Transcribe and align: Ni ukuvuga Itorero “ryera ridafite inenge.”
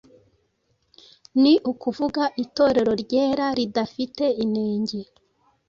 Ni 1.41 1.53
ukuvuga 1.71 2.23
Itorero 2.43 2.91
“ryera 3.03 3.45
ridafite 3.57 4.25
inenge.” 4.43 4.99